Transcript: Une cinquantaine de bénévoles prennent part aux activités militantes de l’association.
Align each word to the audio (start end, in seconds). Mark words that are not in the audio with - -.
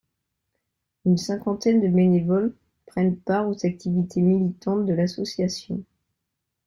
Une 1.05 1.17
cinquantaine 1.17 1.79
de 1.79 1.87
bénévoles 1.87 2.55
prennent 2.87 3.19
part 3.19 3.47
aux 3.47 3.63
activités 3.67 4.23
militantes 4.23 4.87
de 4.87 4.93
l’association. 4.93 5.83